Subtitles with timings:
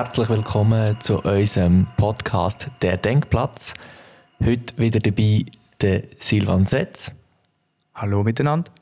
[0.00, 3.74] herzlich willkommen zu unserem Podcast Der Denkplatz.
[4.42, 5.44] Heute wieder dabei
[5.82, 7.12] der Silvan Setz.
[7.94, 8.72] Hallo miteinander.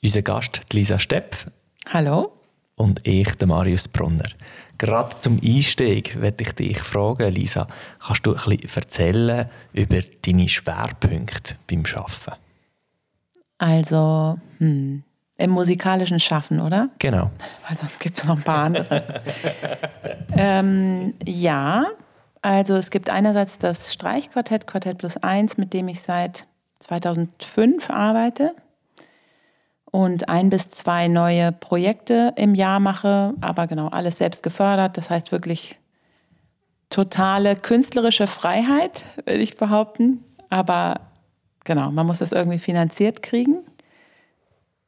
[0.00, 1.46] Unser Gast Lisa Stepf.
[1.88, 2.30] Hallo.
[2.76, 4.28] Und ich, der Marius Brunner.
[4.78, 7.66] Gerade zum Einstieg werde ich dich fragen, Lisa,
[7.98, 12.40] kannst du ein bisschen erzählen über deine Schwerpunkte beim Arbeiten?
[13.58, 15.02] Also, hm,
[15.38, 16.88] im musikalischen Schaffen, oder?
[16.98, 17.30] Genau.
[17.66, 19.22] Weil sonst gibt es noch ein paar andere.
[20.36, 21.86] ähm, ja,
[22.42, 26.46] also es gibt einerseits das Streichquartett, Quartett plus eins, mit dem ich seit
[26.80, 28.54] 2005 arbeite
[29.90, 34.96] und ein bis zwei neue Projekte im Jahr mache, aber genau alles selbst gefördert.
[34.96, 35.78] Das heißt wirklich
[36.90, 40.22] totale künstlerische Freiheit, würde ich behaupten.
[40.50, 41.00] Aber
[41.64, 43.64] genau, man muss das irgendwie finanziert kriegen.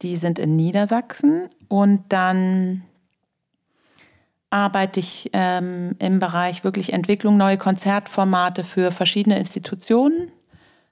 [0.01, 2.83] Die sind in Niedersachsen und dann
[4.49, 10.31] arbeite ich ähm, im Bereich wirklich Entwicklung, neue Konzertformate für verschiedene Institutionen,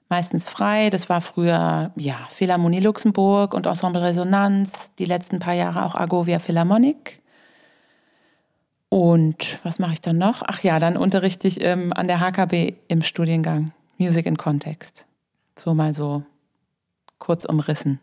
[0.08, 0.90] meistens frei.
[0.90, 6.38] Das war früher ja, Philharmonie Luxemburg und Ensemble Resonanz, die letzten paar Jahre auch Agovia
[6.38, 7.20] Philharmonic.
[8.90, 10.42] Und was mache ich dann noch?
[10.46, 15.06] Ach ja, dann unterrichte ich ähm, an der HKB im Studiengang Music in Context.
[15.56, 16.22] So mal so
[17.18, 18.00] kurz umrissen.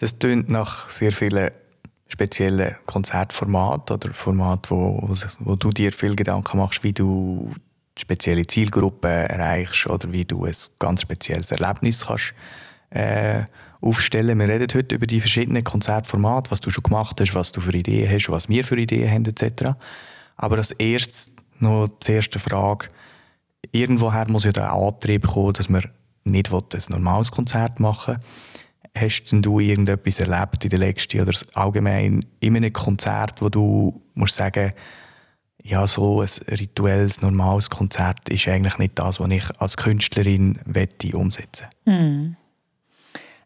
[0.00, 1.50] Das tönt nach sehr vielen
[2.08, 7.52] speziellen Konzertformaten oder Formaten, wo, wo du dir viel Gedanken machst, wie du
[7.98, 12.32] spezielle Zielgruppen erreichst oder wie du ein ganz spezielles Erlebnis kannst
[12.88, 13.42] äh,
[13.82, 14.38] aufstellen.
[14.38, 17.76] Wir reden heute über die verschiedenen Konzertformate, was du schon gemacht hast, was du für
[17.76, 19.72] Ideen hast, was wir für Ideen haben etc.
[20.38, 22.88] Aber als erstes noch die erste Frage.
[23.70, 25.84] Irgendwoher muss ja der Antrieb kommen, dass man
[26.24, 28.59] nicht ein normales Konzert machen will
[28.96, 34.02] Hast denn du irgendetwas erlebt in den letzten oder allgemein in einem Konzert, wo du
[34.14, 34.72] musst sagen,
[35.62, 41.16] ja, so ein rituelles, normales Konzert ist eigentlich nicht das, was ich als Künstlerin wette
[41.16, 41.66] umsetzen.
[41.86, 42.36] Hm.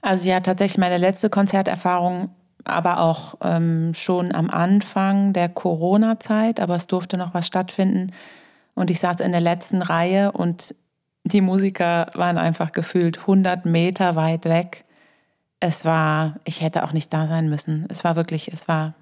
[0.01, 2.31] Also ja, tatsächlich meine letzte Konzerterfahrung,
[2.65, 8.13] aber auch ähm, schon am Anfang der Corona-Zeit, aber es durfte noch was stattfinden.
[8.75, 10.75] Und ich saß in der letzten Reihe und
[11.25, 14.84] die Musiker waren einfach gefühlt 100 Meter weit weg
[15.67, 17.87] es war, ich hätte auch nicht da sein müssen.
[17.89, 18.93] Es war wirklich, es war,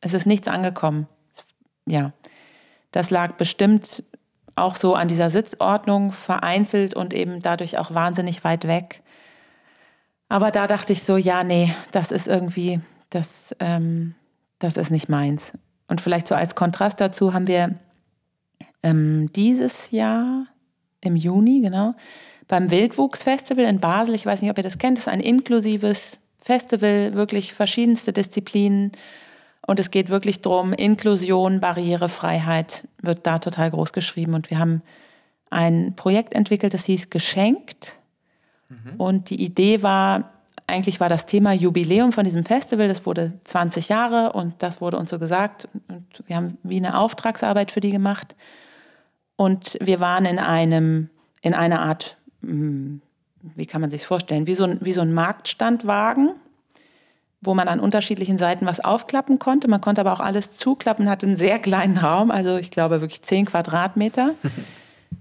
[0.00, 1.08] es ist nichts angekommen.
[1.84, 2.12] Ja,
[2.92, 4.04] das lag bestimmt
[4.54, 9.02] auch so an dieser Sitzordnung vereinzelt und eben dadurch auch wahnsinnig weit weg.
[10.28, 12.78] Aber da dachte ich so, ja, nee, das ist irgendwie,
[13.10, 14.14] das, ähm,
[14.60, 15.54] das ist nicht meins.
[15.88, 17.74] Und vielleicht so als Kontrast dazu haben wir
[18.84, 20.46] ähm, dieses Jahr
[21.00, 21.96] im Juni, genau,
[22.48, 24.14] beim Wildwuchsfestival in Basel.
[24.14, 24.98] Ich weiß nicht, ob ihr das kennt.
[24.98, 28.92] Das ist ein inklusives Festival, wirklich verschiedenste Disziplinen.
[29.66, 34.34] Und es geht wirklich darum, Inklusion, Barrierefreiheit wird da total groß geschrieben.
[34.34, 34.82] Und wir haben
[35.50, 37.98] ein Projekt entwickelt, das hieß Geschenkt.
[38.68, 38.94] Mhm.
[38.96, 40.30] Und die Idee war,
[40.68, 44.98] eigentlich war das Thema Jubiläum von diesem Festival, das wurde 20 Jahre und das wurde
[44.98, 45.68] uns so gesagt.
[45.88, 48.36] Und wir haben wie eine Auftragsarbeit für die gemacht.
[49.34, 51.10] Und wir waren in einem,
[51.42, 56.30] in einer Art wie kann man sich vorstellen, wie so ein, wie so ein Marktstandwagen,
[57.40, 59.68] wo man an unterschiedlichen Seiten was aufklappen konnte.
[59.68, 63.22] Man konnte aber auch alles zuklappen, hatte einen sehr kleinen Raum, also ich glaube wirklich
[63.22, 64.34] zehn Quadratmeter.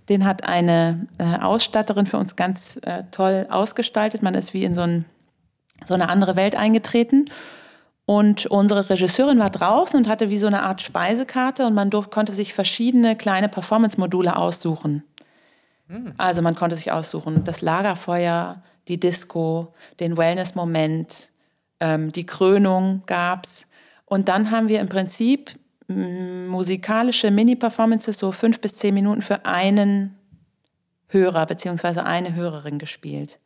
[0.09, 4.21] Den hat eine äh, Ausstatterin für uns ganz äh, toll ausgestaltet.
[4.21, 5.05] Man ist wie in so, ein,
[5.83, 7.25] so eine andere Welt eingetreten.
[8.05, 12.11] Und unsere Regisseurin war draußen und hatte wie so eine Art Speisekarte und man durfte,
[12.11, 15.03] konnte sich verschiedene kleine Performance-Module aussuchen.
[16.17, 21.31] Also man konnte sich aussuchen, das Lagerfeuer, die Disco, den Wellness-Moment,
[21.79, 23.67] ähm, die Krönung gab es.
[24.05, 25.51] Und dann haben wir im Prinzip
[25.87, 30.15] musikalische Mini-Performances, so fünf bis zehn Minuten für einen
[31.09, 31.99] Hörer bzw.
[31.99, 33.39] eine Hörerin gespielt.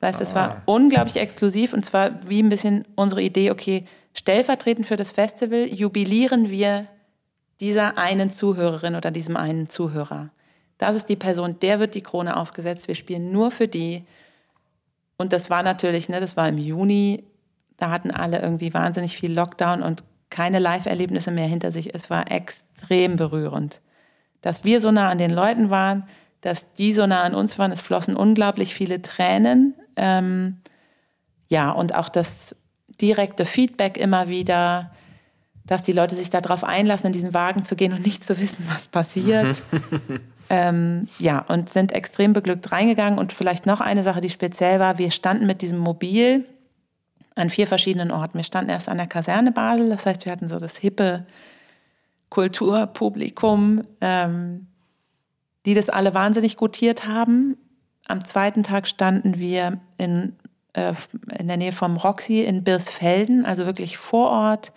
[0.00, 0.62] Das heißt, es war ah.
[0.64, 3.84] unglaublich exklusiv und zwar wie ein bisschen unsere Idee, okay,
[4.14, 6.86] stellvertretend für das Festival jubilieren wir
[7.60, 10.30] dieser einen Zuhörerin oder diesem einen Zuhörer.
[10.78, 12.88] Das ist die Person, der wird die Krone aufgesetzt.
[12.88, 14.04] Wir spielen nur für die.
[15.16, 17.24] Und das war natürlich, ne, das war im Juni,
[17.76, 21.94] da hatten alle irgendwie wahnsinnig viel Lockdown und keine Live-Erlebnisse mehr hinter sich.
[21.94, 23.80] Es war extrem berührend,
[24.40, 26.04] dass wir so nah an den Leuten waren,
[26.40, 27.72] dass die so nah an uns waren.
[27.72, 29.74] Es flossen unglaublich viele Tränen.
[29.96, 30.58] Ähm,
[31.48, 32.54] ja, und auch das
[33.00, 34.92] direkte Feedback immer wieder,
[35.64, 38.64] dass die Leute sich darauf einlassen, in diesen Wagen zu gehen und nicht zu wissen,
[38.68, 39.62] was passiert.
[40.50, 43.18] Ähm, ja, und sind extrem beglückt reingegangen.
[43.18, 46.46] Und vielleicht noch eine Sache, die speziell war, wir standen mit diesem Mobil
[47.34, 48.38] an vier verschiedenen Orten.
[48.38, 51.24] Wir standen erst an der Kaserne Basel, das heißt, wir hatten so das hippe
[52.30, 54.66] Kulturpublikum, ähm,
[55.64, 57.56] die das alle wahnsinnig gutiert haben.
[58.06, 60.36] Am zweiten Tag standen wir in,
[60.72, 60.94] äh,
[61.38, 64.72] in der Nähe vom Roxy in Birsfelden, also wirklich vor Ort.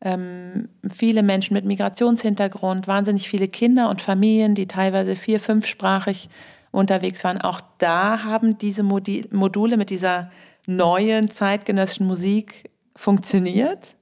[0.00, 6.28] Ähm, viele Menschen mit Migrationshintergrund, wahnsinnig viele Kinder und Familien, die teilweise vier-, fünfsprachig
[6.70, 7.40] unterwegs waren.
[7.40, 10.30] Auch da haben diese Module mit dieser
[10.66, 13.96] neuen zeitgenössischen Musik funktioniert.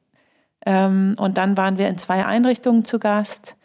[0.67, 3.57] Ähm, und dann waren wir in zwei Einrichtungen zu Gast,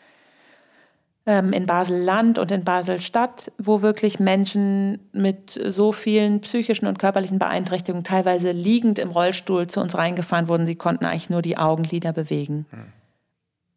[1.26, 8.04] in Basel-Land und in Basel-Stadt, wo wirklich Menschen mit so vielen psychischen und körperlichen Beeinträchtigungen,
[8.04, 10.66] teilweise liegend im Rollstuhl, zu uns reingefahren wurden.
[10.66, 12.66] Sie konnten eigentlich nur die Augenlider bewegen.
[12.72, 12.86] Hm.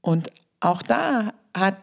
[0.00, 1.76] Und auch da hat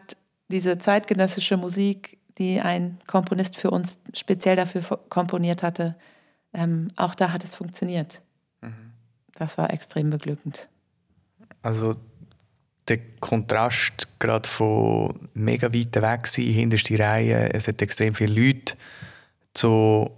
[0.48, 5.96] diese zeitgenössische Musik, die ein Komponist für uns speziell dafür komponiert hatte,
[6.52, 8.20] ähm, auch da hat es funktioniert.
[8.60, 8.92] Mhm.
[9.34, 10.68] Das war extrem beglückend.
[11.62, 11.96] Also
[12.88, 18.74] der Kontrast gerade von mega weit weg sein, hinterste Reihe, es hat extrem viele Leute,
[19.54, 20.10] zu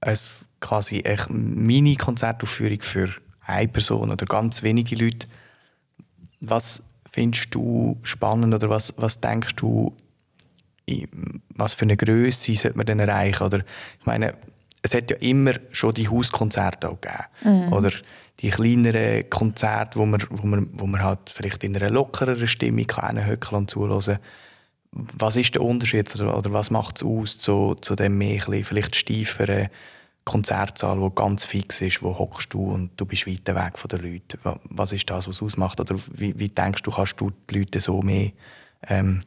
[0.00, 0.18] ein
[0.60, 3.10] quasi eine Mini-Konzertaufführung für
[3.40, 5.26] eine Person oder ganz wenige Leute.
[6.40, 9.94] Was findest du spannend oder was, was denkst du,
[11.50, 13.42] was für eine Größe sollte man denn erreichen?
[13.42, 14.34] Oder ich meine,
[14.82, 17.66] es hat ja immer schon die Hauskonzerte auch gegeben.
[17.66, 17.72] Mhm.
[17.72, 17.90] Oder
[18.40, 22.86] die kleineren Konzerte, wo man, wo, man, wo man halt vielleicht in einer lockereren Stimmung
[22.86, 24.18] kann und zuhören
[24.92, 28.96] Was ist der Unterschied oder, oder was macht es aus zu, zu dem mehr vielleicht
[28.96, 29.68] steiferen
[30.24, 34.00] Konzertsaal, wo ganz fix ist, wo hockst du und du bist weit weg von den
[34.00, 34.38] Leuten?
[34.64, 35.80] Was ist das, was es ausmacht?
[35.80, 38.30] Oder wie, wie denkst du, kannst du die Leute so mehr
[38.88, 39.22] ähm,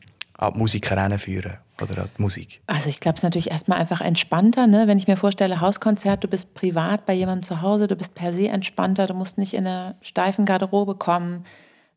[0.48, 1.58] an die Musik heranführen?
[1.82, 2.62] oder die Musik?
[2.68, 4.68] Also ich glaube, es ist natürlich erstmal einfach entspannter.
[4.68, 4.88] Ne?
[4.88, 8.32] Wenn ich mir vorstelle, Hauskonzert, du bist privat bei jemandem zu Hause, du bist per
[8.32, 11.46] se entspannter, du musst nicht in einer steifen Garderobe kommen.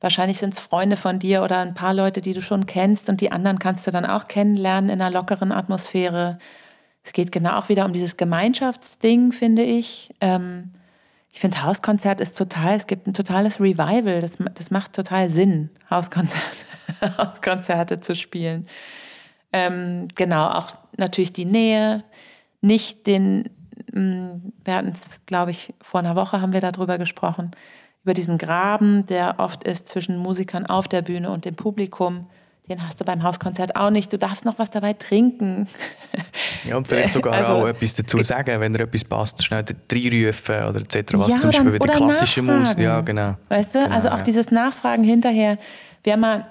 [0.01, 3.21] Wahrscheinlich sind es Freunde von dir oder ein paar Leute, die du schon kennst und
[3.21, 6.39] die anderen kannst du dann auch kennenlernen in einer lockeren Atmosphäre.
[7.03, 10.15] Es geht genau auch wieder um dieses Gemeinschaftsding, finde ich.
[10.21, 10.73] Ähm,
[11.37, 14.23] ich finde, Hauskonzert ist total, es gibt ein totales Revival.
[14.23, 16.65] Das, das macht total Sinn, Hauskonzerte,
[17.19, 18.67] Hauskonzerte zu spielen.
[19.53, 22.05] Ähm, genau, auch natürlich die Nähe,
[22.63, 23.51] nicht den,
[23.93, 27.51] mm, wir hatten es, glaube ich, vor einer Woche haben wir darüber gesprochen,
[28.03, 32.31] über diesen Graben, der oft ist zwischen Musikern auf der Bühne und dem Publikum.
[32.69, 34.13] Den hast du beim Hauskonzert auch nicht.
[34.13, 35.69] Du darfst noch was dabei trinken.
[36.65, 40.65] Ja, und vielleicht sogar also, auch etwas dazu sagen, wenn dir etwas passt, schnell reinrufen
[40.65, 41.15] oder etc.
[41.15, 42.79] Was ja, zum Beispiel bei der klassischen Musik.
[42.79, 43.37] Ja, genau.
[43.49, 44.23] Weißt du, genau, also auch ja.
[44.23, 45.59] dieses Nachfragen hinterher.
[46.03, 46.47] Wir haben mal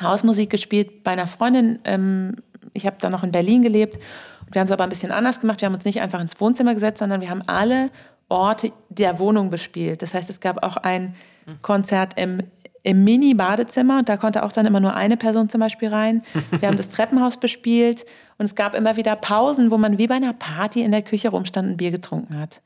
[0.00, 1.78] Hausmusik gespielt bei einer Freundin.
[1.84, 2.36] Ähm,
[2.72, 4.02] ich habe da noch in Berlin gelebt.
[4.50, 5.60] Wir haben es aber ein bisschen anders gemacht.
[5.60, 7.90] Wir haben uns nicht einfach ins Wohnzimmer gesetzt, sondern wir haben alle
[8.28, 10.02] Orte der Wohnung bespielt.
[10.02, 11.14] Das heißt, es gab auch ein
[11.62, 12.42] Konzert im,
[12.86, 14.02] im Mini-Badezimmer.
[14.02, 16.22] Da konnte auch dann immer nur eine Person zum Beispiel rein.
[16.50, 18.06] Wir haben das Treppenhaus bespielt
[18.38, 21.30] und es gab immer wieder Pausen, wo man wie bei einer Party in der Küche
[21.30, 22.62] rumstand und Bier getrunken hat.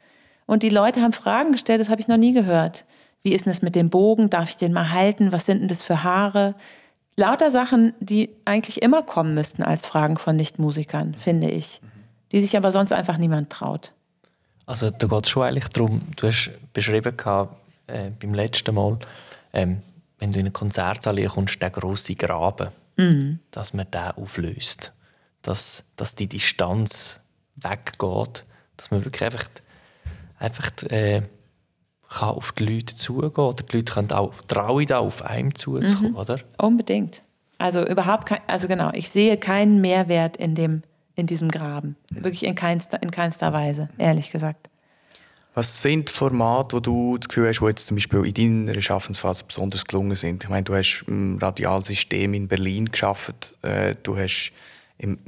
[0.47, 2.85] Und die Leute haben Fragen gestellt, das habe ich noch nie gehört.
[3.23, 4.31] Wie ist denn es mit dem Bogen?
[4.31, 5.33] Darf ich den mal halten?
[5.33, 6.55] Was sind denn das für Haare?
[7.17, 11.81] lauter Sachen, die eigentlich immer kommen müssten als Fragen von Nichtmusikern, finde ich.
[12.33, 13.93] Die sich aber sonst einfach niemand traut.
[14.65, 17.55] Also da geht es schon eigentlich darum, du hast beschrieben gehabt,
[17.89, 18.99] äh, beim letzten Mal,
[19.53, 19.83] ähm,
[20.21, 23.41] wenn du in eine Konzertsaal kommst, der große Graben, mhm.
[23.51, 24.93] dass man den auflöst.
[25.43, 27.21] Dass, dass die Distanz
[27.57, 28.45] weggeht,
[28.77, 29.47] dass man wirklich einfach,
[30.39, 31.23] einfach äh,
[32.11, 36.13] kann auf die Leute zugehen oder die Leute können auch trauen, da auf einem zuzukommen,
[36.13, 36.19] mhm.
[36.19, 36.41] oder?
[36.59, 37.23] Unbedingt.
[37.57, 40.83] Also überhaupt kein, also genau, ich sehe keinen Mehrwert in, dem,
[41.15, 41.97] in diesem Graben.
[42.11, 44.69] Wirklich in keinster, in keinster Weise, ehrlich gesagt.
[45.55, 49.45] Was sind Formate, wo du das Gefühl hast, die jetzt zum Beispiel in deiner Schaffensphase
[49.45, 50.45] besonders gelungen sind?
[50.45, 54.53] Ich meine, du hast ein Radialsystem in Berlin geschaffen, äh, du hast
[54.99, 55.19] im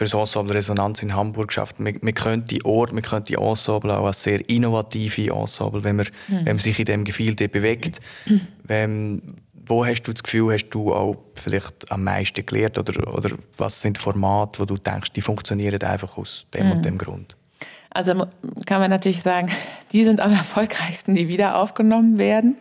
[0.00, 1.78] für das Ensemble Resonanz in Hamburg geschafft.
[1.78, 5.96] Man, man könnte die Ort, man könnte die Ensemble auch als sehr innovative Ensemble, wenn
[5.96, 6.36] man, mhm.
[6.36, 8.00] wenn man sich in dem Gefilde bewegt.
[8.24, 8.40] Mhm.
[8.64, 9.22] Wenn,
[9.52, 13.82] wo hast du das Gefühl, hast du auch vielleicht am meisten gelernt oder, oder was
[13.82, 16.72] sind Formate, wo du denkst, die funktionieren einfach aus dem mhm.
[16.72, 17.36] und dem Grund?
[17.90, 18.26] Also
[18.66, 19.50] kann man natürlich sagen,
[19.92, 22.56] die sind am erfolgreichsten, die wieder aufgenommen werden.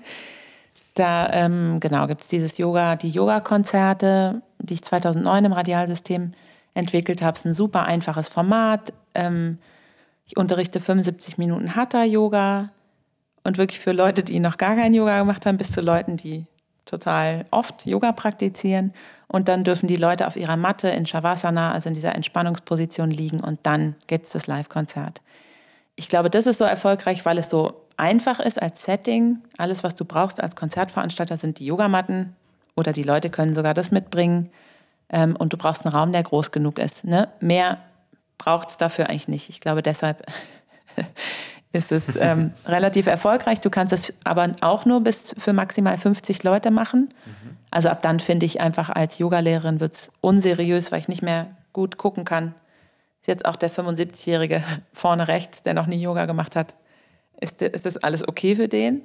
[0.95, 6.33] Da ähm, genau gibt es dieses Yoga, die Yoga-Konzerte, die ich 2009 im Radialsystem
[6.73, 7.33] entwickelt habe.
[7.33, 8.91] Es ist ein super einfaches Format.
[9.15, 9.59] Ähm,
[10.25, 12.69] ich unterrichte 75 Minuten Hatha-Yoga
[13.43, 16.45] und wirklich für Leute, die noch gar kein Yoga gemacht haben, bis zu Leuten, die
[16.89, 18.93] total oft Yoga praktizieren.
[19.27, 23.39] Und dann dürfen die Leute auf ihrer Matte in Shavasana, also in dieser Entspannungsposition liegen
[23.41, 25.21] und dann gibt es das Live-Konzert.
[25.95, 29.39] Ich glaube, das ist so erfolgreich, weil es so einfach ist als Setting.
[29.57, 32.35] Alles, was du brauchst als Konzertveranstalter, sind die Yogamatten
[32.75, 34.49] oder die Leute können sogar das mitbringen.
[35.09, 37.03] Ähm, und du brauchst einen Raum, der groß genug ist.
[37.03, 37.27] Ne?
[37.39, 37.79] Mehr
[38.37, 39.49] braucht es dafür eigentlich nicht.
[39.49, 40.25] Ich glaube, deshalb
[41.71, 43.61] ist es ähm, relativ erfolgreich.
[43.61, 47.09] Du kannst es aber auch nur bis für maximal 50 Leute machen.
[47.25, 47.57] Mhm.
[47.71, 51.55] Also ab dann finde ich einfach als Yogalehrerin wird es unseriös, weil ich nicht mehr
[51.73, 52.55] gut gucken kann.
[53.21, 56.75] Ist jetzt auch der 75-Jährige vorne rechts, der noch nie Yoga gemacht hat.
[57.39, 59.03] Ist, ist das alles okay für den?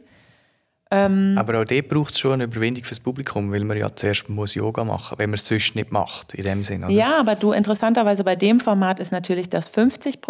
[0.94, 4.28] Ähm, Aber auch dort braucht es schon eine Überwindung fürs Publikum, weil man ja zuerst
[4.28, 6.92] muss Yoga machen muss, wenn man es sonst nicht macht, in dem Sinne.
[6.92, 10.20] Ja, aber du, interessanterweise bei dem Format ist natürlich das 50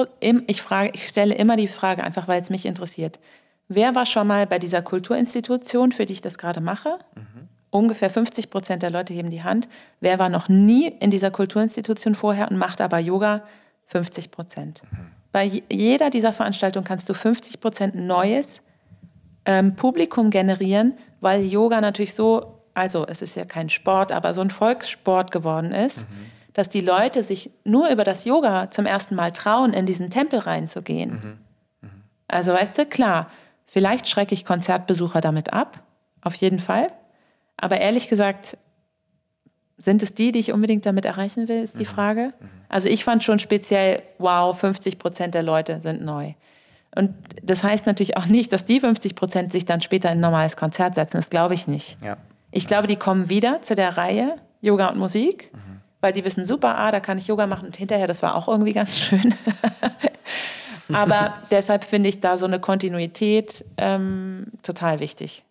[0.47, 3.21] ich, frage, ich stelle immer die Frage, einfach weil es mich interessiert.
[3.69, 6.99] Wer war schon mal bei dieser Kulturinstitution, für die ich das gerade mache?
[7.15, 7.49] Mhm.
[7.71, 9.69] Ungefähr 50 Prozent der Leute heben die Hand.
[10.01, 13.43] Wer war noch nie in dieser Kulturinstitution vorher und macht aber Yoga?
[13.87, 14.83] 50 Prozent.
[14.91, 15.11] Mhm.
[15.31, 18.63] Bei jeder dieser Veranstaltungen kannst du 50 Prozent Neues
[19.47, 24.41] ähm, Publikum generieren, weil Yoga natürlich so, also es ist ja kein Sport, aber so
[24.41, 26.27] ein Volkssport geworden ist, mhm.
[26.53, 30.41] dass die Leute sich nur über das Yoga zum ersten Mal trauen, in diesen Tempel
[30.41, 31.11] reinzugehen.
[31.11, 31.89] Mhm.
[31.89, 32.03] Mhm.
[32.29, 33.31] Also weißt du, klar,
[33.67, 35.83] vielleicht schrecke ich Konzertbesucher damit ab,
[36.23, 36.91] auf jeden Fall.
[37.57, 38.57] Aber ehrlich gesagt,
[39.77, 41.89] sind es die, die ich unbedingt damit erreichen will, ist die mhm.
[41.89, 42.33] Frage.
[42.39, 42.49] Mhm.
[42.69, 46.35] Also ich fand schon speziell, wow, 50 Prozent der Leute sind neu.
[46.95, 50.21] Und das heißt natürlich auch nicht, dass die 50 Prozent sich dann später in ein
[50.21, 51.17] normales Konzert setzen.
[51.17, 51.97] Das glaube ich nicht.
[52.03, 52.17] Ja.
[52.51, 55.81] Ich glaube, die kommen wieder zu der Reihe Yoga und Musik, mhm.
[56.01, 58.49] weil die wissen, super, ah, da kann ich Yoga machen und hinterher, das war auch
[58.49, 59.35] irgendwie ganz schön.
[60.93, 65.45] Aber deshalb finde ich da so eine Kontinuität ähm, total wichtig.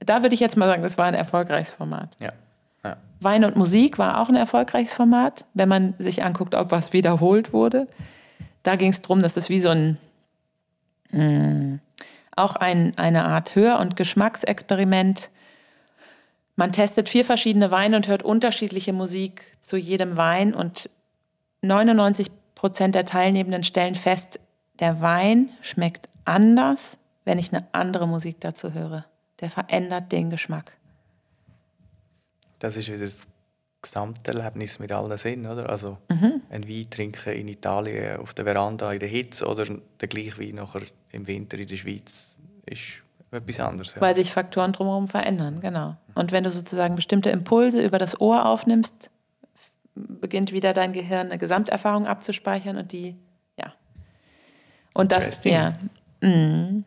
[0.00, 2.16] Da würde ich jetzt mal sagen, das war ein erfolgreiches Format.
[2.18, 2.32] Ja.
[2.84, 2.96] ja.
[3.20, 7.52] Wein und Musik war auch ein erfolgreiches Format, wenn man sich anguckt, ob was wiederholt
[7.52, 7.86] wurde.
[8.62, 9.98] Da ging es darum, dass das wie so ein
[11.12, 11.76] Mm.
[12.36, 15.30] Auch ein, eine Art Hör- und Geschmacksexperiment.
[16.56, 20.88] Man testet vier verschiedene Weine und hört unterschiedliche Musik zu jedem Wein und
[21.62, 24.38] 99 Prozent der Teilnehmenden stellen fest,
[24.78, 29.06] der Wein schmeckt anders, wenn ich eine andere Musik dazu höre.
[29.40, 30.76] Der verändert den Geschmack.
[32.58, 33.26] Das ist wieder das
[33.82, 35.70] Gesamterlebnis mit allen Sinnen, oder?
[35.70, 36.42] Also mhm.
[36.50, 39.64] ein Wein trinken in Italien auf der Veranda in der Hitze oder
[40.00, 40.82] der gleiche Wein nachher
[41.12, 43.94] im Winter in der Schweiz ist etwas anderes.
[43.94, 44.00] Ja.
[44.00, 45.96] Weil sich Faktoren drumherum verändern, genau.
[46.14, 49.10] Und wenn du sozusagen bestimmte Impulse über das Ohr aufnimmst,
[49.94, 53.16] beginnt wieder dein Gehirn eine Gesamterfahrung abzuspeichern und die,
[53.56, 53.72] ja.
[54.94, 55.72] Und das, ja.
[56.20, 56.84] Mm.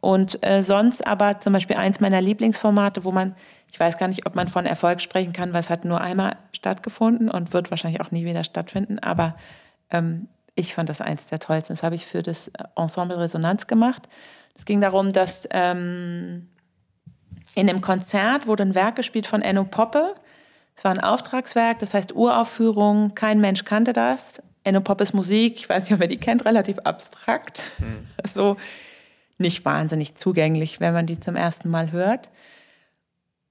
[0.00, 3.34] Und äh, sonst aber zum Beispiel eins meiner Lieblingsformate, wo man
[3.72, 6.36] ich weiß gar nicht, ob man von Erfolg sprechen kann, weil es hat nur einmal
[6.52, 8.98] stattgefunden und wird wahrscheinlich auch nie wieder stattfinden.
[8.98, 9.36] Aber
[9.90, 11.74] ähm, ich fand das eins der tollsten.
[11.74, 14.08] Das habe ich für das Ensemble Resonanz gemacht.
[14.56, 16.48] Es ging darum, dass ähm,
[17.54, 20.14] in einem Konzert wurde ein Werk gespielt von Enno Poppe.
[20.76, 23.14] Es war ein Auftragswerk, das heißt Uraufführung.
[23.14, 24.42] Kein Mensch kannte das.
[24.64, 27.62] Enno Poppes Musik, ich weiß nicht, ob ihr die kennt, relativ abstrakt.
[27.78, 28.06] Mhm.
[28.26, 28.56] So
[29.38, 32.28] nicht wahnsinnig zugänglich, wenn man die zum ersten Mal hört.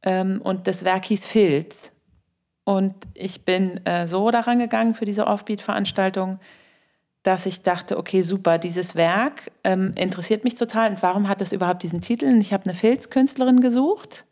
[0.04, 1.92] Ähm, und das Werk hieß Filz.
[2.64, 6.40] Und ich bin äh, so daran gegangen für diese Offbeat-Veranstaltung,
[7.24, 10.92] dass ich dachte, okay, super, dieses Werk ähm, interessiert mich total.
[10.92, 12.28] Und warum hat das überhaupt diesen Titel?
[12.28, 14.26] Und ich habe eine Filzkünstlerin gesucht,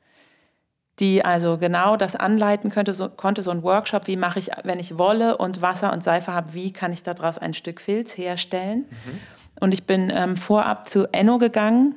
[1.00, 4.80] die also genau das anleiten könnte, so, konnte so ein Workshop, wie mache ich, wenn
[4.80, 8.86] ich Wolle und Wasser und Seife habe, wie kann ich daraus ein Stück Filz herstellen?
[8.90, 9.20] Mhm.
[9.60, 11.96] Und ich bin ähm, vorab zu Enno gegangen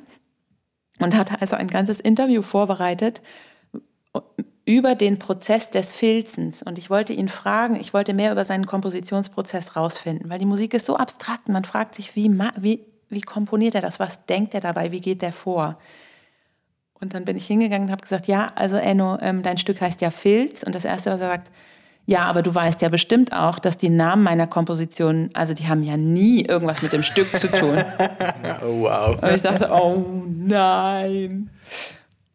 [0.99, 3.21] und hatte also ein ganzes Interview vorbereitet
[4.65, 6.61] über den Prozess des Filzens.
[6.61, 10.73] Und ich wollte ihn fragen, ich wollte mehr über seinen Kompositionsprozess rausfinden, weil die Musik
[10.73, 13.99] ist so abstrakt und man fragt sich, wie, wie, wie komponiert er das?
[13.99, 14.91] Was denkt er dabei?
[14.91, 15.77] Wie geht er vor?
[16.93, 20.01] Und dann bin ich hingegangen und habe gesagt, ja, also Enno, ähm, dein Stück heißt
[20.01, 20.61] ja Filz.
[20.61, 21.51] Und das Erste, was er sagt,
[22.05, 25.81] ja, aber du weißt ja bestimmt auch, dass die Namen meiner Kompositionen, also die haben
[25.81, 27.77] ja nie irgendwas mit dem Stück zu tun.
[28.61, 29.21] oh, wow.
[29.21, 31.49] Und ich dachte, oh nein.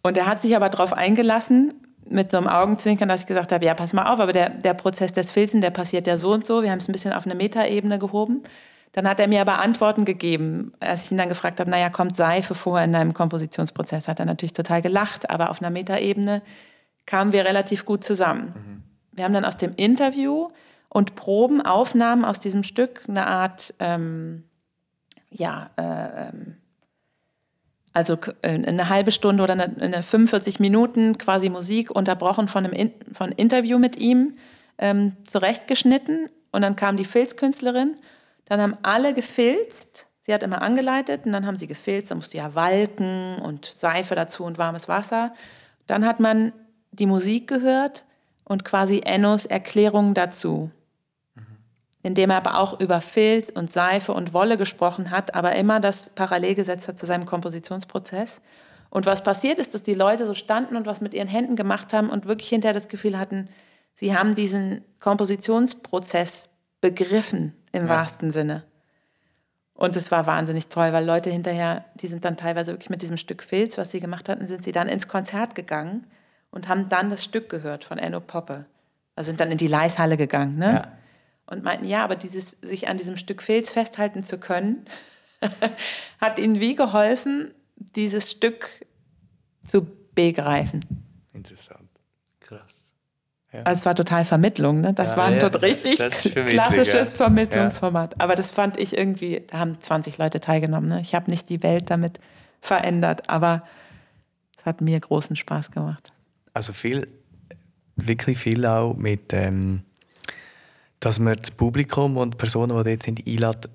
[0.06, 1.74] Und er hat sich aber darauf eingelassen,
[2.08, 4.74] mit so einem Augenzwinkern, dass ich gesagt habe, ja, pass mal auf, aber der, der
[4.74, 6.62] Prozess des Filzen, der passiert ja so und so.
[6.62, 8.44] Wir haben es ein bisschen auf eine Metaebene gehoben.
[8.92, 10.72] Dann hat er mir aber Antworten gegeben.
[10.78, 14.26] Als ich ihn dann gefragt habe, naja, kommt Seife vor in deinem Kompositionsprozess, hat er
[14.26, 16.40] natürlich total gelacht, aber auf einer Metaebene
[17.04, 18.54] kamen wir relativ gut zusammen.
[18.54, 18.82] Mhm.
[19.10, 20.50] Wir haben dann aus dem Interview
[20.88, 24.44] und Proben, Aufnahmen aus diesem Stück eine Art, ähm,
[25.30, 26.56] ja, äh, ähm,
[27.96, 32.74] also äh, eine halbe Stunde oder eine, eine 45 Minuten quasi Musik unterbrochen von einem
[32.74, 34.34] In von Interview mit ihm
[34.76, 37.96] ähm, zurechtgeschnitten und dann kam die Filzkünstlerin.
[38.44, 40.06] Dann haben alle gefilzt.
[40.24, 42.10] Sie hat immer angeleitet und dann haben sie gefilzt.
[42.10, 45.32] Da musste ja Walken und Seife dazu und warmes Wasser.
[45.86, 46.52] Dann hat man
[46.92, 48.04] die Musik gehört
[48.44, 50.70] und quasi Ennos Erklärung dazu.
[52.06, 56.08] Indem er aber auch über Filz und Seife und Wolle gesprochen hat, aber immer das
[56.10, 58.40] parallel gesetzt hat zu seinem Kompositionsprozess.
[58.90, 61.92] Und was passiert ist, dass die Leute so standen und was mit ihren Händen gemacht
[61.92, 63.48] haben und wirklich hinterher das Gefühl hatten,
[63.96, 66.48] sie haben diesen Kompositionsprozess
[66.80, 67.96] begriffen im ja.
[67.96, 68.62] wahrsten Sinne.
[69.74, 73.16] Und es war wahnsinnig toll, weil Leute hinterher, die sind dann teilweise wirklich mit diesem
[73.16, 76.06] Stück Filz, was sie gemacht hatten, sind sie dann ins Konzert gegangen
[76.52, 78.66] und haben dann das Stück gehört von Enno Poppe.
[79.16, 80.72] Also sind dann in die Leishalle gegangen, ne?
[80.72, 80.92] Ja.
[81.46, 84.84] Und meinten, ja, aber dieses, sich an diesem Stück Filz festhalten zu können,
[86.20, 88.84] hat ihnen wie geholfen, dieses Stück
[89.64, 90.84] zu begreifen.
[91.32, 91.88] Interessant.
[92.40, 92.84] Krass.
[93.52, 93.62] Ja.
[93.62, 94.92] Also es war total Vermittlung, ne?
[94.92, 98.20] Das ja, war ein ja, richtig das, das klassisches Vermittlungsformat.
[98.20, 100.88] Aber das fand ich irgendwie, da haben 20 Leute teilgenommen.
[100.88, 101.00] Ne?
[101.00, 102.18] Ich habe nicht die Welt damit
[102.60, 103.62] verändert, aber
[104.58, 106.12] es hat mir großen Spaß gemacht.
[106.54, 107.06] Also viel,
[107.94, 109.82] wirklich viel auch mit, ähm,
[111.00, 113.68] dass man das Publikum und die Personen, die dort sind, einlädt,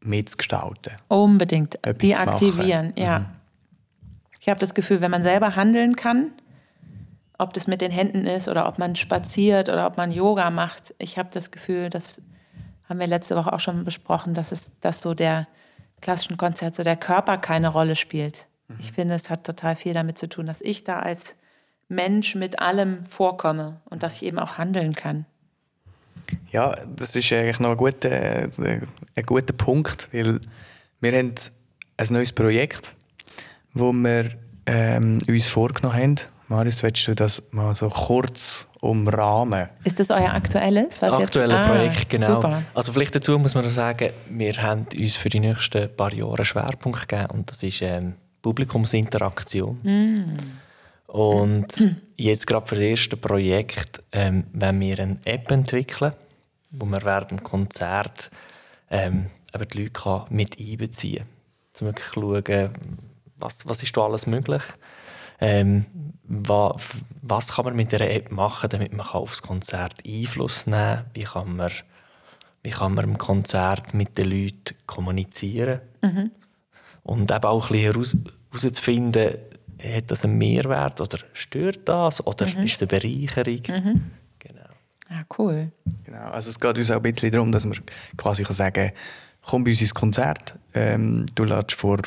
[0.00, 0.92] mitzugestalten.
[1.08, 3.20] Unbedingt, Etwas die aktivieren, ja.
[3.20, 3.26] Mhm.
[4.40, 6.30] Ich habe das Gefühl, wenn man selber handeln kann,
[7.38, 10.94] ob das mit den Händen ist oder ob man spaziert oder ob man Yoga macht.
[10.98, 12.20] Ich habe das Gefühl, das
[12.88, 15.48] haben wir letzte Woche auch schon besprochen, dass es dass so der
[16.02, 18.46] klassischen Konzert so der Körper keine Rolle spielt.
[18.68, 18.76] Mhm.
[18.80, 21.36] Ich finde, es hat total viel damit zu tun, dass ich da als
[21.88, 25.26] Mensch mit allem vorkomme und dass ich eben auch handeln kann.
[26.52, 30.40] Ja, das ist eigentlich noch ein guter, ein guter Punkt, weil
[31.00, 31.34] wir haben
[31.96, 32.92] ein neues Projekt,
[33.72, 34.30] wo wir
[34.66, 36.16] ähm, uns vorgenommen haben
[36.48, 39.68] Marius, willst du das mal so kurz umrahmen?
[39.82, 41.00] Ist das euer aktuelles?
[41.00, 41.66] Das aktuelle jetzt?
[41.66, 42.34] Projekt, ah, genau.
[42.34, 42.62] Super.
[42.74, 46.44] Also vielleicht dazu muss man sagen, wir haben uns für die nächsten paar Jahre einen
[46.44, 49.78] Schwerpunkt gegeben und das ist ähm, Publikumsinteraktion.
[49.82, 50.24] Mm.
[51.14, 51.68] Und
[52.16, 56.12] jetzt gerade für das erste Projekt ähm, wenn wir eine App entwickeln,
[56.72, 58.32] wo wir während dem Konzert
[58.90, 61.24] ähm, die Leute mit einbeziehen
[61.72, 61.80] kann.
[61.80, 62.70] Um wirklich zu schauen,
[63.38, 64.62] was, was ist da alles möglich
[65.40, 65.84] ähm,
[66.24, 66.76] wa,
[67.22, 71.04] was kann man mit dieser App machen, damit man aufs Konzert Einfluss nehmen kann?
[71.14, 71.72] Wie kann man,
[72.64, 75.80] wie kann man im Konzert mit den Leuten kommunizieren?
[76.02, 76.32] Mhm.
[77.04, 79.34] Und eben auch ein bisschen herauszufinden,
[79.82, 82.64] hat das einen Mehrwert oder stört das oder mhm.
[82.64, 83.62] ist es eine Bereicherung?
[83.68, 84.10] Mhm.
[84.38, 84.68] Genau.
[85.10, 85.72] Ja, cool.
[86.04, 87.78] Genau, also es geht uns auch ein bisschen darum, dass man
[88.16, 88.92] quasi sagen kann,
[89.42, 91.98] komm bei uns ins Konzert, ähm, du lädst vor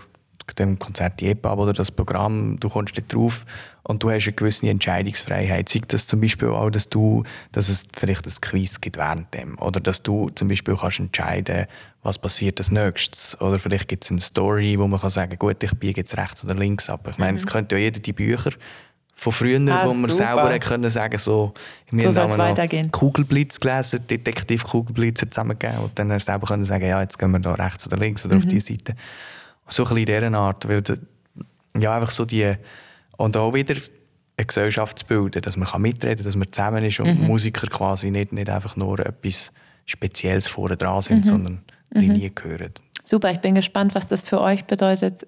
[0.56, 3.46] dem Konzert die App ab oder das Programm, du kommst nicht drauf
[3.84, 5.70] und du hast eine gewisse Entscheidungsfreiheit.
[5.70, 9.58] Sei das zum Beispiel auch, dass du, dass es vielleicht ein Quiz gibt während dem
[9.60, 11.68] oder dass du zum Beispiel kannst entscheiden,
[12.04, 15.62] was passiert als nächstes oder vielleicht gibt es eine Story, wo man kann sagen, gut,
[15.64, 17.08] ich biege jetzt rechts oder links ab.
[17.10, 17.38] Ich meine, mhm.
[17.38, 18.52] es könnte ja jeder die Bücher
[19.18, 20.26] von früher, ah, wo man super.
[20.26, 21.54] selber können sagen so,
[21.90, 22.92] wir so haben weitergehen.
[22.92, 27.56] Kugelblitz gelesen, Detektiv Kugelblitz zusammengegeben und dann selber können sagen, ja, jetzt gehen wir da
[27.56, 28.42] rechts oder links oder mhm.
[28.44, 28.94] auf die Seite.
[29.70, 30.68] So ein bisschen in dieser Art.
[30.68, 30.84] Weil,
[31.80, 32.56] ja, einfach so die,
[33.18, 33.76] und auch wieder
[34.38, 37.28] eine Gesellschaft zu bilden, dass man mitreden kann, dass man zusammen ist und mhm.
[37.28, 39.52] Musiker quasi nicht, nicht einfach nur etwas
[39.86, 41.24] Spezielles vorne dran sind, mhm.
[41.24, 41.62] sondern
[41.94, 42.14] mhm.
[42.14, 42.74] nie gehören.
[43.04, 45.28] Super, ich bin gespannt, was das für euch bedeutet.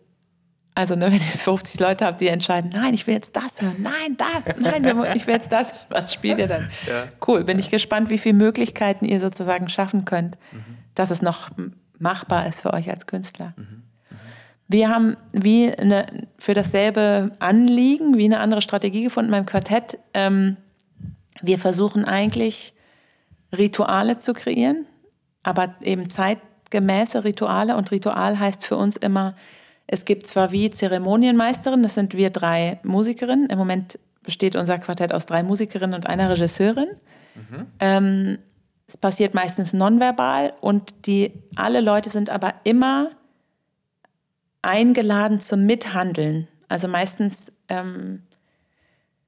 [0.76, 3.78] Also, ne, wenn ihr 50 Leute habt, die entscheiden, nein, ich will jetzt das hören,
[3.82, 4.84] nein, das, nein,
[5.16, 5.86] ich will jetzt das hören.
[5.90, 6.70] Was spielt ihr dann?
[6.88, 7.08] Ja.
[7.26, 10.78] Cool, bin ich gespannt, wie viele Möglichkeiten ihr sozusagen schaffen könnt, mhm.
[10.94, 11.50] dass es noch
[11.98, 13.54] machbar ist für euch als Künstler.
[13.58, 13.84] Mhm.
[14.70, 16.06] Wir haben wie eine,
[16.38, 19.98] für dasselbe Anliegen, wie eine andere Strategie gefunden beim Quartett.
[20.14, 20.58] Ähm,
[21.42, 22.74] wir versuchen eigentlich
[23.52, 24.86] Rituale zu kreieren,
[25.42, 27.76] aber eben zeitgemäße Rituale.
[27.78, 29.36] Und Ritual heißt für uns immer,
[29.88, 33.50] es gibt zwar wie Zeremonienmeisterin, das sind wir drei Musikerinnen.
[33.50, 36.90] Im Moment besteht unser Quartett aus drei Musikerinnen und einer Regisseurin.
[37.34, 37.66] Mhm.
[37.80, 38.38] Ähm,
[38.88, 43.10] es passiert meistens nonverbal und die, alle Leute sind aber immer
[44.62, 46.48] eingeladen zum Mithandeln.
[46.68, 48.24] Also meistens, ähm,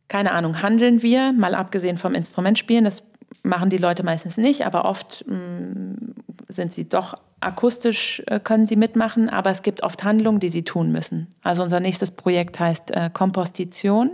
[0.08, 3.04] keine Ahnung, handeln wir, mal abgesehen vom Instrumentspielen, das
[3.44, 6.16] machen die Leute meistens nicht, aber oft mh, mm,
[6.50, 10.64] sind sie doch akustisch, äh, können sie mitmachen, aber es gibt oft Handlungen, die sie
[10.64, 11.28] tun müssen.
[11.42, 14.12] Also unser nächstes Projekt heißt äh, Kompostition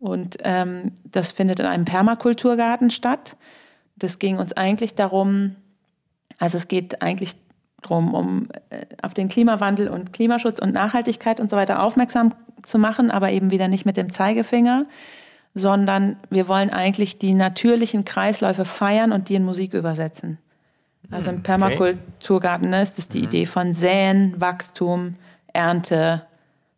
[0.00, 3.36] und ähm, das findet in einem Permakulturgarten statt.
[3.96, 5.54] Das ging uns eigentlich darum,
[6.38, 7.36] also es geht eigentlich
[7.84, 12.78] drum, um äh, auf den Klimawandel und Klimaschutz und Nachhaltigkeit und so weiter aufmerksam zu
[12.78, 14.86] machen, aber eben wieder nicht mit dem Zeigefinger,
[15.54, 20.38] sondern wir wollen eigentlich die natürlichen Kreisläufe feiern und die in Musik übersetzen.
[21.10, 23.24] Also im hm, Permakulturgarten ne, ist das die mhm.
[23.24, 25.14] Idee von Säen, Wachstum,
[25.52, 26.22] Ernte,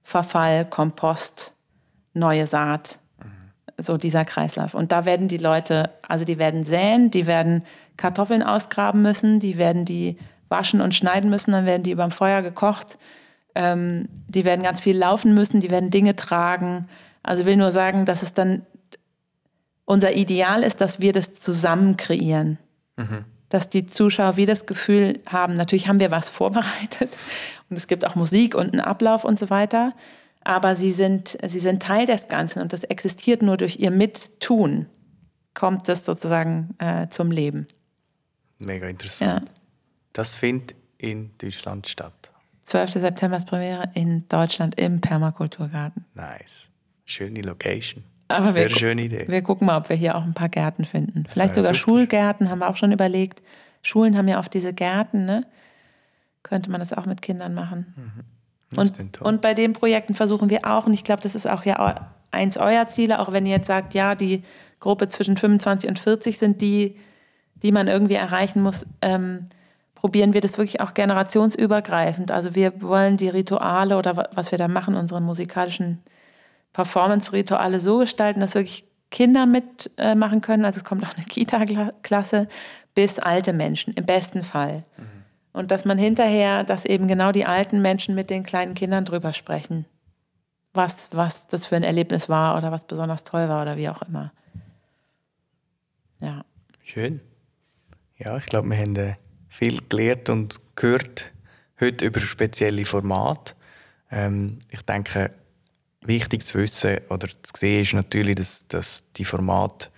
[0.03, 1.55] Verfall, Kompost,
[2.13, 2.99] neue Saat.
[3.19, 3.83] Mhm.
[3.83, 4.75] so dieser Kreislauf.
[4.75, 7.63] Und da werden die Leute, also die werden säen, die werden
[7.97, 12.13] Kartoffeln ausgraben müssen, die werden die waschen und schneiden müssen, dann werden die über dem
[12.13, 12.99] Feuer gekocht.
[13.55, 16.89] Ähm, die werden ganz viel laufen müssen, die werden Dinge tragen.
[17.23, 18.67] Also will nur sagen, dass es dann
[19.85, 22.59] unser Ideal ist, dass wir das zusammen kreieren.
[22.97, 23.25] Mhm.
[23.49, 27.17] Dass die Zuschauer wie das Gefühl haben, natürlich haben wir was vorbereitet
[27.71, 29.95] und es gibt auch Musik und einen Ablauf und so weiter,
[30.43, 34.87] aber sie sind, sie sind Teil des Ganzen und das existiert nur durch ihr Mittun,
[35.55, 37.67] kommt das sozusagen äh, zum Leben.
[38.59, 39.49] Mega interessant.
[39.49, 39.55] Ja.
[40.17, 42.31] Das findet in Deutschland statt.
[42.65, 42.93] 12.
[42.93, 46.07] September ist Premiere in Deutschland im Permakulturgarten.
[46.15, 46.71] Nice.
[47.05, 48.03] Schöne Location.
[48.29, 49.27] Aber Sehr wir, schöne Idee.
[49.29, 51.25] Wir gucken mal, ob wir hier auch ein paar Gärten finden.
[51.25, 51.91] Das Vielleicht sogar super.
[51.91, 53.43] Schulgärten haben wir auch schon überlegt.
[53.83, 55.47] Schulen haben ja oft diese Gärten, ne?
[56.43, 58.25] Könnte man das auch mit Kindern machen.
[58.73, 58.79] Mhm.
[58.79, 62.09] Und, und bei den Projekten versuchen wir auch, und ich glaube, das ist auch ja
[62.31, 64.43] eins eurer Ziele, auch wenn ihr jetzt sagt, ja, die
[64.81, 66.97] Gruppe zwischen 25 und 40 sind die,
[67.57, 69.49] die man irgendwie erreichen muss, ähm,
[70.07, 72.31] probieren wir das wirklich auch generationsübergreifend.
[72.31, 76.01] Also wir wollen die Rituale oder was wir da machen, unsere musikalischen
[76.75, 80.65] Performance-Rituale so gestalten, dass wirklich Kinder mitmachen äh, können.
[80.65, 82.47] Also es kommt auch eine Kita-Klasse
[82.95, 84.85] bis alte Menschen, im besten Fall.
[84.97, 85.25] Mhm.
[85.53, 89.33] Und dass man hinterher, dass eben genau die alten Menschen mit den kleinen Kindern drüber
[89.33, 89.87] sprechen,
[90.73, 94.03] was, was das für ein Erlebnis war oder was besonders toll war oder wie auch
[94.03, 94.33] immer.
[96.21, 96.45] Ja.
[96.85, 97.21] Schön.
[98.19, 98.95] Ja, ich glaube, wir haben
[99.57, 101.33] viel gelernt und gehört
[101.81, 103.55] heute über spezielle Formate.
[104.11, 105.31] Ähm, ich denke,
[106.03, 109.89] wichtig zu wissen oder zu sehen ist natürlich, dass, dass die Formate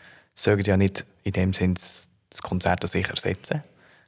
[0.65, 3.65] ja nicht in dem Sinne das Konzert an sich ersetzen,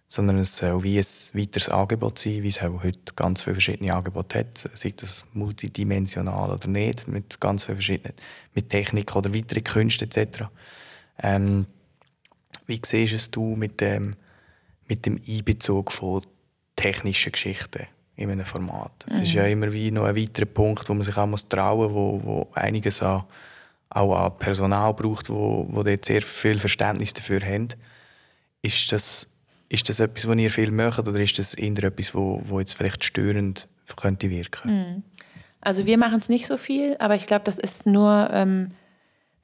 [0.06, 4.38] sondern es soll wie ein weiteres Angebot sein, wie es heute ganz viele verschiedene Angebote
[4.38, 8.14] hat, sei das multidimensional oder nicht, mit ganz vielen verschiedenen,
[8.54, 10.44] mit Technik oder weiteren Künsten etc.
[11.20, 11.66] Ähm,
[12.66, 14.14] wie siehst du es mit dem,
[14.90, 16.22] mit dem Einbezug von
[16.76, 17.87] technischen Geschichten?
[18.20, 18.92] in einem Format.
[19.07, 19.22] Es mhm.
[19.22, 21.94] ist ja immer wie noch ein weiterer Punkt, wo man sich auch muss trauen muss,
[21.94, 23.24] wo, wo einiges an,
[23.88, 27.68] auch an Personal braucht, wo, wo dort sehr viel Verständnis dafür haben.
[28.61, 29.26] Ist das,
[29.70, 32.74] ist das etwas, was ihr viel macht oder ist das eher etwas, wo, wo jetzt
[32.74, 34.70] vielleicht störend könnte wirken?
[34.70, 35.03] Mhm.
[35.62, 38.72] Also wir machen es nicht so viel, aber ich glaube, das ist nur, ähm,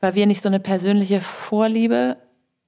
[0.01, 2.19] weil wir nicht so eine persönliche Vorliebe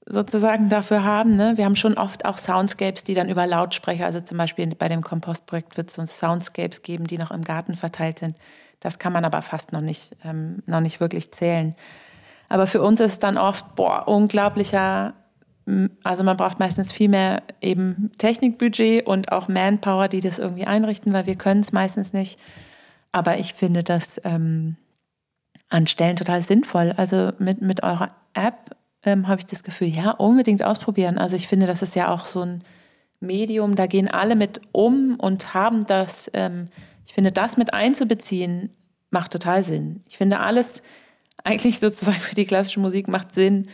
[0.09, 1.37] sozusagen dafür haben.
[1.37, 1.57] Ne?
[1.57, 5.03] Wir haben schon oft auch Soundscapes, die dann über Lautsprecher, also zum Beispiel bei dem
[5.03, 8.37] Kompostprojekt wird es uns Soundscapes geben, die noch im Garten verteilt sind.
[8.81, 11.75] Das kann man aber fast noch nicht, ähm, noch nicht wirklich zählen.
[12.49, 15.15] Aber für uns ist es dann oft, boah, unglaublicher,
[16.03, 21.13] also man braucht meistens viel mehr eben Technikbudget und auch Manpower, die das irgendwie einrichten,
[21.13, 22.39] weil wir können es meistens nicht.
[23.13, 24.77] Aber ich finde das ähm,
[25.69, 26.95] an Stellen total sinnvoll.
[26.97, 28.71] Also mit, mit eurer App
[29.09, 31.19] ähm, habe ich das Gefühl, ja, unbedingt ausprobieren.
[31.19, 32.63] Also ich finde, das ist ja auch so ein
[33.21, 36.67] Medium, da gehen alle mit um und haben das, ähm,
[37.07, 38.71] ich finde, das mit einzubeziehen,
[39.11, 40.03] macht total Sinn.
[40.07, 40.83] Ich finde, alles
[41.43, 43.69] eigentlich sozusagen für die klassische Musik macht Sinn,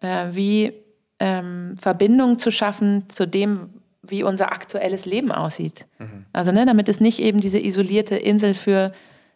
[0.00, 0.72] äh, wie
[1.18, 3.70] ähm, Verbindungen zu schaffen zu dem,
[4.02, 5.86] wie unser aktuelles Leben aussieht.
[5.98, 6.24] Mhm.
[6.32, 8.92] Also, ne, damit es nicht eben diese isolierte Insel für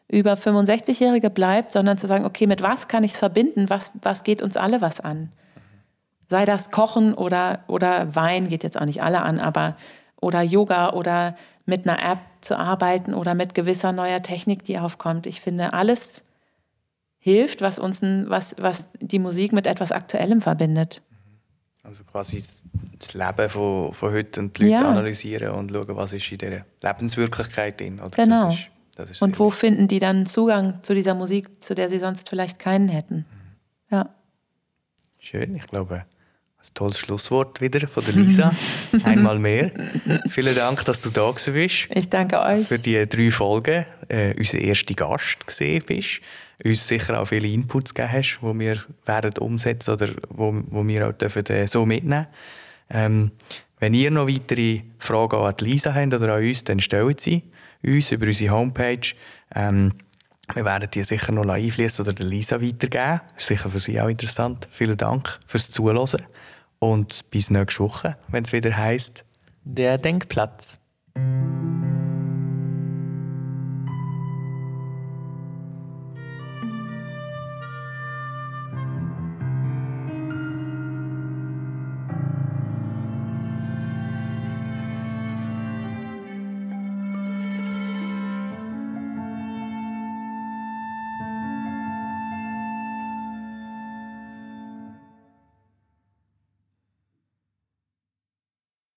[0.08, 3.70] über 65-Jährige bleibt, sondern zu sagen, okay, mit was kann ich es verbinden?
[3.70, 5.32] Was, was geht uns alle was an?
[6.28, 9.76] Sei das Kochen oder, oder Wein, geht jetzt auch nicht alle an, aber
[10.20, 11.36] oder Yoga oder
[11.66, 15.26] mit einer App zu arbeiten oder mit gewisser neuer Technik, die aufkommt.
[15.26, 16.24] Ich finde, alles
[17.18, 21.02] hilft, was uns was, was die Musik mit etwas Aktuellem verbindet.
[21.82, 22.42] Also quasi
[22.98, 24.90] das Leben von, von heute und die Leute ja.
[24.90, 28.00] analysieren und schauen, was ist in dieser Lebenswirklichkeit drin.
[28.00, 28.46] Oder genau.
[28.46, 28.70] Das ist
[29.20, 32.88] und wo finden die dann Zugang zu dieser Musik, zu der sie sonst vielleicht keinen
[32.88, 33.26] hätten?
[33.90, 33.96] Mhm.
[33.96, 34.14] Ja.
[35.18, 36.04] Schön, ich glaube,
[36.64, 38.52] ein tolles Schlusswort wieder von der Lisa.
[39.04, 39.70] Einmal mehr.
[40.28, 41.88] Vielen Dank, dass du da bist.
[41.90, 42.66] Ich danke euch.
[42.66, 46.20] Für die drei Folgen äh, unser erster Gast gesehen bist.
[46.64, 51.08] Uns sicher auch viele Inputs gegeben hast, die wir werden umsetzen oder wo, wo wir
[51.08, 52.26] auch dürfen, äh, so mitnehmen
[52.90, 53.32] ähm,
[53.78, 57.42] Wenn ihr noch weitere Fragen an Lisa habt oder an uns, dann stellt sie
[57.84, 59.14] uns über unsere Homepage.
[59.54, 59.92] Ähm,
[60.52, 63.20] wir werden die sicher noch einfließen oder der Lisa weitergeben.
[63.36, 64.68] Ist sicher für Sie auch interessant.
[64.70, 66.22] Vielen Dank fürs Zuhören
[66.78, 69.24] und bis nächste Woche, wenn es wieder heißt
[69.64, 70.78] Der Denkplatz.